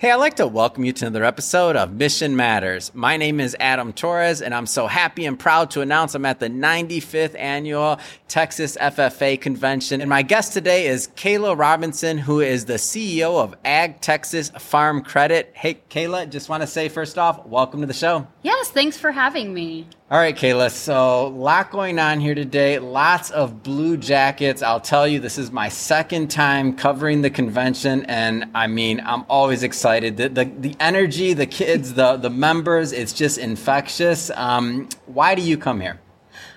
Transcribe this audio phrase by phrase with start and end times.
[0.00, 2.90] Hey, I'd like to welcome you to another episode of Mission Matters.
[2.94, 6.40] My name is Adam Torres, and I'm so happy and proud to announce I'm at
[6.40, 10.00] the 95th annual Texas FFA convention.
[10.00, 15.04] And my guest today is Kayla Robinson, who is the CEO of Ag Texas Farm
[15.04, 15.52] Credit.
[15.52, 18.26] Hey, Kayla, just want to say first off, welcome to the show.
[18.60, 19.86] Yes, thanks for having me.
[20.10, 20.70] All right, Kayla.
[20.70, 22.78] So, a lot going on here today.
[22.78, 24.60] Lots of blue jackets.
[24.60, 29.24] I'll tell you, this is my second time covering the convention, and I mean, I'm
[29.30, 30.18] always excited.
[30.18, 34.30] The the, the energy, the kids, the the members, it's just infectious.
[34.34, 35.98] Um, why do you come here?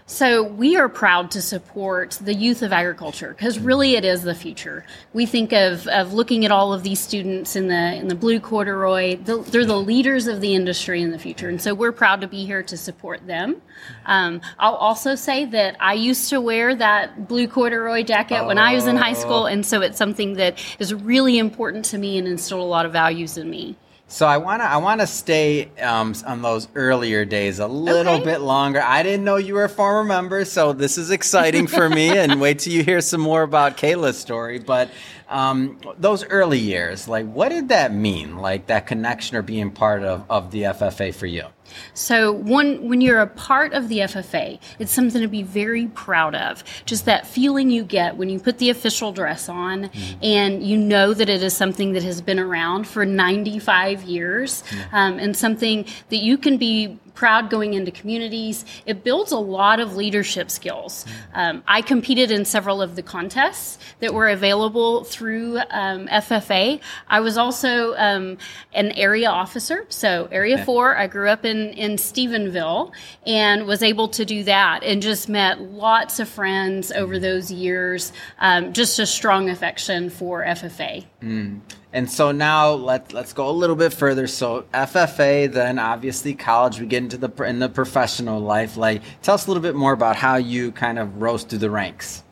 [0.05, 4.35] So, we are proud to support the youth of agriculture because really it is the
[4.35, 4.85] future.
[5.13, 8.41] We think of, of looking at all of these students in the in the blue
[8.41, 9.15] corduroy.
[9.15, 12.27] The, they're the leaders of the industry in the future, and so we're proud to
[12.27, 13.61] be here to support them.
[14.05, 18.47] Um, I'll also say that I used to wear that blue corduroy jacket oh.
[18.47, 21.97] when I was in high school, and so it's something that is really important to
[21.97, 23.77] me and instilled a lot of values in me.
[24.13, 28.23] So I wanna I wanna stay um, on those earlier days a little okay.
[28.23, 28.79] bit longer.
[28.79, 32.09] I didn't know you were a former member, so this is exciting for me.
[32.19, 34.59] and wait till you hear some more about Kayla's story.
[34.59, 34.91] But
[35.29, 38.37] um, those early years, like what did that mean?
[38.37, 41.47] Like that connection or being part of, of the FFA for you?
[41.93, 46.35] So when when you're a part of the FFA, it's something to be very proud
[46.35, 46.63] of.
[46.85, 50.23] Just that feeling you get when you put the official dress on mm-hmm.
[50.23, 54.95] and you know that it is something that has been around for 95 years mm-hmm.
[54.95, 58.65] um, and something that you can be proud going into communities.
[58.85, 61.05] It builds a lot of leadership skills.
[61.33, 66.79] Um, I competed in several of the contests that were available through um, FFA.
[67.07, 68.37] I was also um,
[68.73, 70.97] an area officer, so Area 4.
[70.97, 72.91] I grew up in, in Stephenville
[73.25, 78.11] and was able to do that and just met lots of friends over those years.
[78.39, 81.05] Um, just a strong affection for FFA.
[81.21, 81.61] Mm.
[81.93, 84.25] And so now let let's go a little bit further.
[84.25, 86.79] So FFA, then obviously college.
[86.79, 88.77] We get into the in the professional life.
[88.77, 91.69] Like, tell us a little bit more about how you kind of rose through the
[91.69, 92.23] ranks.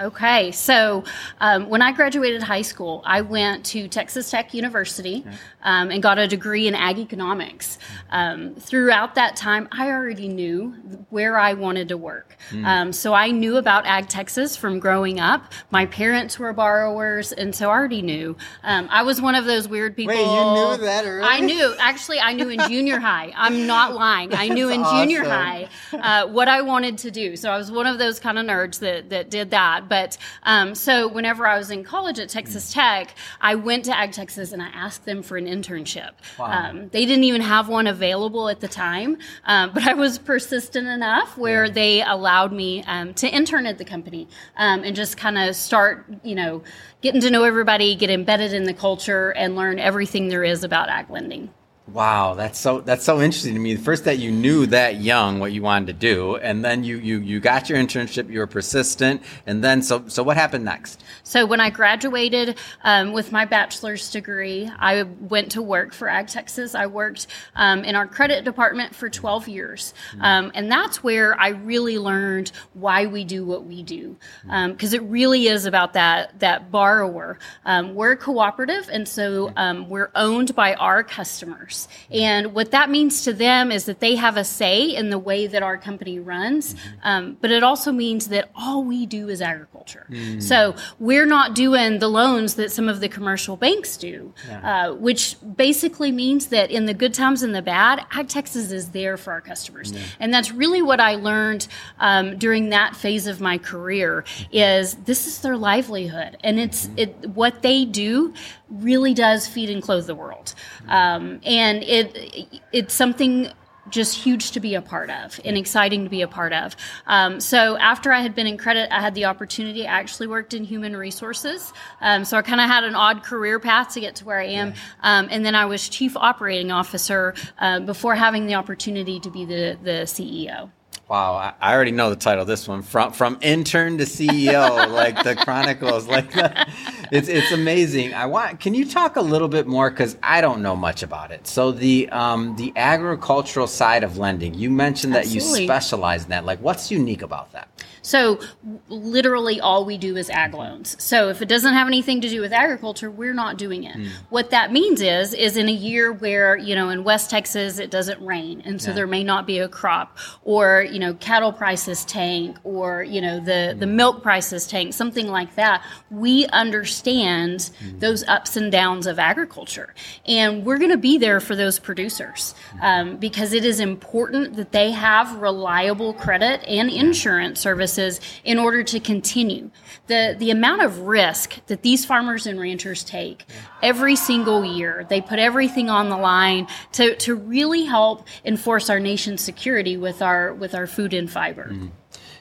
[0.00, 1.02] Okay, so
[1.40, 5.24] um, when I graduated high school, I went to Texas Tech University
[5.64, 7.78] um, and got a degree in ag economics.
[8.10, 10.70] Um, throughout that time, I already knew
[11.10, 12.36] where I wanted to work.
[12.50, 12.94] Mm.
[12.94, 15.52] so I knew about Ag Texas from growing up.
[15.70, 18.36] My parents were borrowers, and so I already knew.
[18.62, 20.14] Um, I was one of those weird people.
[20.14, 21.24] Wait, you knew that early?
[21.24, 21.74] I knew.
[21.80, 23.32] Actually, I knew in junior high.
[23.36, 24.34] I'm not lying.
[24.34, 24.98] I knew in awesome.
[24.98, 27.36] junior high uh, what I wanted to do.
[27.36, 29.87] So I was one of those kind of nerds that, that did that.
[29.88, 34.12] But um, so whenever I was in college at Texas Tech, I went to Ag
[34.12, 36.10] Texas and I asked them for an internship.
[36.38, 36.46] Wow.
[36.46, 40.86] Um, they didn't even have one available at the time, um, but I was persistent
[40.86, 41.72] enough where yeah.
[41.72, 46.04] they allowed me um, to intern at the company um, and just kind of start,
[46.22, 46.62] you know,
[47.00, 50.88] getting to know everybody, get embedded in the culture, and learn everything there is about
[50.88, 51.50] ag lending.
[51.92, 53.74] Wow, that's so that's so interesting to me.
[53.76, 57.18] First, that you knew that young what you wanted to do, and then you you
[57.20, 58.30] you got your internship.
[58.30, 61.02] You were persistent, and then so so what happened next?
[61.22, 66.26] So when I graduated um, with my bachelor's degree, I went to work for Ag
[66.26, 66.74] Texas.
[66.74, 67.26] I worked
[67.56, 70.22] um, in our credit department for 12 years, hmm.
[70.22, 75.00] um, and that's where I really learned why we do what we do, because um,
[75.00, 77.38] it really is about that that borrower.
[77.64, 81.77] Um, we're cooperative, and so um, we're owned by our customers.
[82.10, 85.46] And what that means to them is that they have a say in the way
[85.46, 86.74] that our company runs.
[86.74, 86.98] Mm-hmm.
[87.02, 90.06] Um, but it also means that all we do is agriculture.
[90.10, 90.42] Mm.
[90.42, 94.88] So we're not doing the loans that some of the commercial banks do, yeah.
[94.88, 98.90] uh, which basically means that in the good times and the bad, Ag Texas is
[98.90, 99.92] there for our customers.
[99.92, 100.02] Yeah.
[100.20, 101.68] And that's really what I learned
[101.98, 106.36] um, during that phase of my career is this is their livelihood.
[106.42, 106.98] And it's mm-hmm.
[106.98, 108.32] it, what they do
[108.70, 110.54] really does feed and clothe the world.
[110.88, 113.50] Um, and it it's something
[113.90, 116.76] just huge to be a part of and exciting to be a part of.
[117.06, 119.86] Um, so after I had been in credit, I had the opportunity.
[119.86, 121.72] I actually worked in human resources.
[122.00, 124.46] Um, so I kind of had an odd career path to get to where I
[124.46, 124.74] am.
[125.02, 129.44] Um, and then I was chief operating officer uh, before having the opportunity to be
[129.44, 130.70] the, the CEO.
[131.08, 132.82] Wow, I already know the title of this one.
[132.82, 136.68] From from intern to CEO, like the chronicles, like the,
[137.10, 138.14] it's it's amazing.
[138.14, 138.60] I want.
[138.60, 141.46] Can you talk a little bit more because I don't know much about it.
[141.46, 145.60] So the um the agricultural side of lending, you mentioned that Absolutely.
[145.62, 146.44] you specialize in that.
[146.44, 147.68] Like, what's unique about that?
[148.02, 148.40] So,
[148.88, 150.96] literally, all we do is ag loans.
[151.02, 153.96] So, if it doesn't have anything to do with agriculture, we're not doing it.
[153.96, 154.08] Mm.
[154.30, 157.90] What that means is, is in a year where you know in West Texas it
[157.90, 158.94] doesn't rain, and so yeah.
[158.94, 163.40] there may not be a crop, or you know cattle prices tank, or you know
[163.40, 163.78] the mm.
[163.78, 165.84] the milk prices tank, something like that.
[166.10, 167.98] We understand understand mm-hmm.
[167.98, 169.94] those ups and downs of agriculture.
[170.26, 174.72] And we're going to be there for those producers um, because it is important that
[174.72, 179.70] they have reliable credit and insurance services in order to continue.
[180.06, 183.44] The, the amount of risk that these farmers and ranchers take
[183.82, 189.00] every single year, they put everything on the line to, to really help enforce our
[189.00, 191.68] nation's security with our, with our food and fiber.
[191.70, 191.88] Mm-hmm.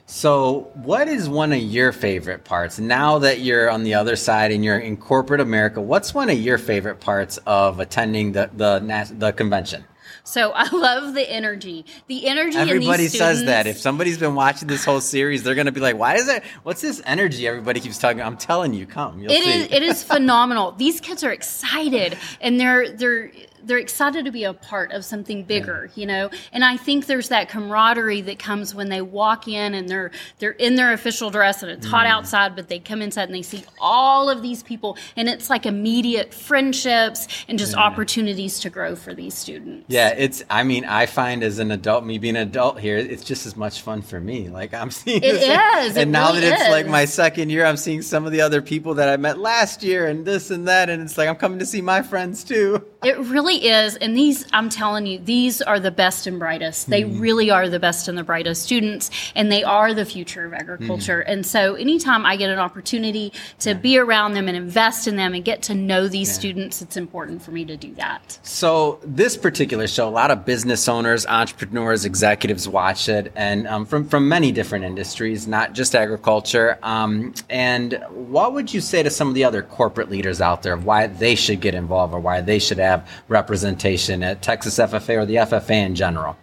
[0.10, 4.54] So, what is one of your favorite parts now that you're on the other side
[4.54, 5.82] and you're in corporate America?
[5.82, 9.84] What's one of your favorite parts of attending the the, the convention?
[10.24, 11.86] So I love the energy.
[12.08, 12.58] The energy.
[12.58, 13.68] Everybody says that.
[13.68, 16.42] If somebody's been watching this whole series, they're going to be like, "Why is it?
[16.64, 18.22] What's this energy?" Everybody keeps talking.
[18.22, 19.20] I'm telling you, come.
[19.20, 19.60] You'll it see.
[19.60, 20.72] Is, It is phenomenal.
[20.72, 23.30] These kids are excited, and they're they're
[23.68, 26.02] they're excited to be a part of something bigger, yeah.
[26.02, 26.30] you know.
[26.52, 30.52] And I think there's that camaraderie that comes when they walk in and they're they're
[30.52, 31.92] in their official dress and it's mm.
[31.92, 35.50] hot outside, but they come inside and they see all of these people, and it's
[35.50, 37.80] like immediate friendships and just yeah.
[37.80, 39.86] opportunities to grow for these students.
[39.90, 40.44] Yeah, it's.
[40.50, 43.56] I mean, I find as an adult, me being an adult here, it's just as
[43.56, 44.50] much fun for me.
[44.50, 45.24] Like I'm seeing.
[45.24, 45.98] It is.
[45.98, 46.70] And it now really that it's is.
[46.70, 49.84] like my second year, I'm seeing some of the other people that I met last
[49.84, 52.84] year and this and that, and it's like I'm coming to see my friends too.
[53.04, 53.96] It really is.
[53.96, 56.90] And these, I'm telling you, these are the best and brightest.
[56.90, 57.20] They mm.
[57.20, 61.24] really are the best and the brightest students, and they are the future of agriculture.
[61.28, 61.32] Mm.
[61.32, 63.76] And so, anytime I get an opportunity to yeah.
[63.76, 66.34] be around them and invest in them and get to know these yeah.
[66.34, 68.40] students, it's important for me to do that.
[68.42, 73.86] So, this particular show, a lot of business owners, entrepreneurs, executives watch it, and um,
[73.86, 76.80] from, from many different industries, not just agriculture.
[76.82, 80.74] Um, and what would you say to some of the other corporate leaders out there
[80.74, 85.22] of why they should get involved or why they should have representation at Texas FFA
[85.22, 86.38] or the FFA in general?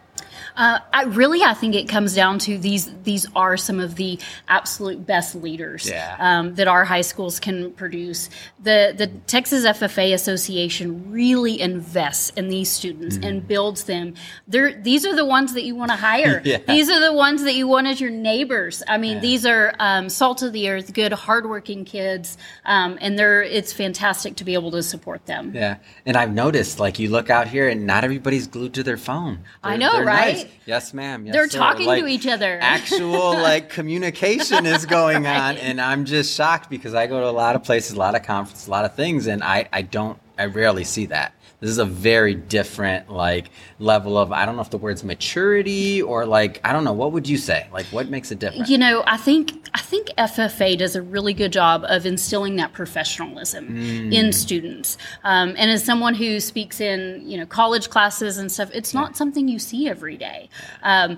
[0.57, 2.93] Uh, I really, I think it comes down to these.
[3.03, 4.19] These are some of the
[4.49, 6.17] absolute best leaders yeah.
[6.19, 8.31] um, that our high schools can produce.
[8.63, 13.27] The the Texas FFA Association really invests in these students mm-hmm.
[13.27, 14.15] and builds them.
[14.47, 16.41] They're, these are the ones that you want to hire.
[16.45, 16.59] yeah.
[16.59, 18.83] These are the ones that you want as your neighbors.
[18.87, 19.21] I mean, yeah.
[19.21, 23.43] these are um, salt of the earth, good, hardworking kids, um, and they're.
[23.43, 25.53] It's fantastic to be able to support them.
[25.55, 28.97] Yeah, and I've noticed, like you look out here, and not everybody's glued to their
[28.97, 29.41] phone.
[29.63, 30.37] They're, I know, right?
[30.37, 30.44] Nice.
[30.67, 31.27] Yes, ma'am.
[31.27, 31.59] Yes, They're sir.
[31.59, 32.59] talking like, to each other.
[32.63, 35.37] actual like communication is going right.
[35.37, 38.15] on, and I'm just shocked because I go to a lot of places, a lot
[38.15, 41.35] of conferences, a lot of things, and I I don't I rarely see that.
[41.65, 46.03] This is a very different like level of I don't know if the word's maturity
[46.03, 48.69] or like I don't know what would you say like what makes it different.
[48.69, 52.75] You know I think I think FFA does a really good job of instilling that
[52.75, 54.13] professionalism mm.
[54.13, 54.99] in students.
[55.25, 59.17] Um, and as someone who speaks in you know college classes and stuff, it's not
[59.17, 60.51] something you see every day.
[60.83, 61.17] Um,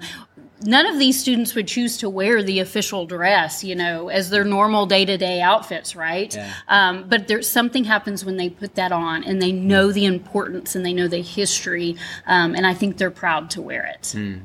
[0.63, 4.45] none of these students would choose to wear the official dress, you know, as their
[4.45, 6.35] normal day to day outfits, right?
[6.35, 6.53] Yeah.
[6.69, 10.75] Um, but there's something happens when they put that on and they know the importance
[10.75, 14.03] and they know the history, um, and I think they're proud to wear it.
[14.17, 14.43] Mm.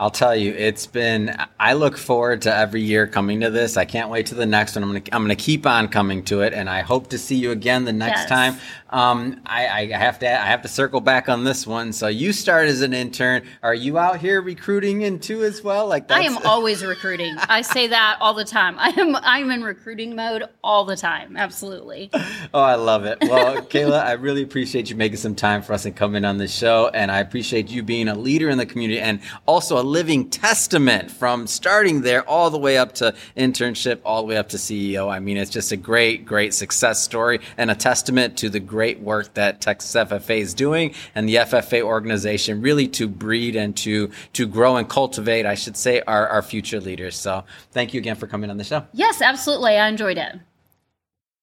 [0.00, 1.36] I'll tell you, it's been.
[1.58, 3.76] I look forward to every year coming to this.
[3.76, 4.84] I can't wait to the next one.
[4.84, 7.50] I'm gonna I'm gonna keep on coming to it, and I hope to see you
[7.50, 8.28] again the next yes.
[8.28, 8.56] time.
[8.90, 11.92] Um, I, I, have to I have to circle back on this one.
[11.92, 13.42] So you start as an intern.
[13.62, 15.86] Are you out here recruiting in too as well?
[15.86, 17.36] Like I am always recruiting.
[17.36, 18.76] I say that all the time.
[18.78, 21.36] I am I'm in recruiting mode all the time.
[21.36, 22.10] Absolutely.
[22.54, 23.18] Oh, I love it.
[23.20, 26.48] Well, Kayla, I really appreciate you making some time for us and coming on the
[26.48, 30.28] show, and I appreciate you being a leader in the community and also a living
[30.30, 34.56] testament from starting there all the way up to internship, all the way up to
[34.56, 35.10] CEO.
[35.10, 39.00] I mean, it's just a great, great success story and a testament to the great
[39.00, 44.10] work that Texas FFA is doing and the FFA organization really to breed and to
[44.34, 47.16] to grow and cultivate, I should say, our, our future leaders.
[47.16, 48.86] So thank you again for coming on the show.
[48.92, 49.76] Yes, absolutely.
[49.76, 50.38] I enjoyed it.